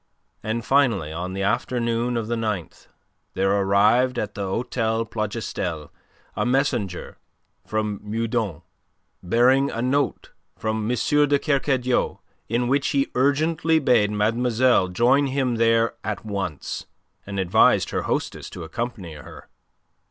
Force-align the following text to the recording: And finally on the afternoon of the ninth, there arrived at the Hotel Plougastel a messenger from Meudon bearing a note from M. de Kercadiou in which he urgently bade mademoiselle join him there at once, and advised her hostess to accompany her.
And 0.41 0.65
finally 0.65 1.11
on 1.13 1.33
the 1.33 1.43
afternoon 1.43 2.17
of 2.17 2.27
the 2.27 2.35
ninth, 2.35 2.87
there 3.35 3.51
arrived 3.51 4.17
at 4.17 4.33
the 4.33 4.41
Hotel 4.47 5.05
Plougastel 5.05 5.91
a 6.35 6.43
messenger 6.43 7.19
from 7.67 7.99
Meudon 8.01 8.63
bearing 9.21 9.69
a 9.69 9.79
note 9.79 10.31
from 10.57 10.89
M. 10.89 10.97
de 11.27 11.37
Kercadiou 11.37 12.17
in 12.49 12.67
which 12.67 12.87
he 12.87 13.11
urgently 13.13 13.77
bade 13.77 14.09
mademoiselle 14.09 14.87
join 14.87 15.27
him 15.27 15.57
there 15.57 15.93
at 16.03 16.25
once, 16.25 16.87
and 17.27 17.39
advised 17.39 17.91
her 17.91 18.01
hostess 18.01 18.49
to 18.49 18.63
accompany 18.63 19.13
her. 19.13 19.49